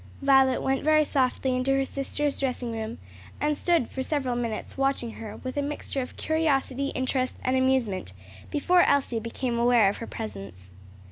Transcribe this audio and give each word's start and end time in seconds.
Violet 0.23 0.63
went 0.63 0.81
very 0.81 1.05
softly 1.05 1.55
into 1.55 1.75
her 1.75 1.85
sister's 1.85 2.39
dressing 2.39 2.71
room 2.71 2.97
and 3.39 3.55
stood 3.55 3.87
for 3.91 4.01
several 4.01 4.35
minutes 4.35 4.75
watching 4.75 5.11
her 5.11 5.35
with 5.37 5.57
a 5.57 5.61
mixture 5.61 6.01
of 6.01 6.17
curiosity, 6.17 6.87
interest 6.95 7.37
and 7.45 7.55
amusement, 7.55 8.11
before 8.49 8.81
Elsie 8.81 9.19
became 9.19 9.59
aware 9.59 9.89
of 9.89 9.97
her 9.97 10.07
presence. 10.07 10.73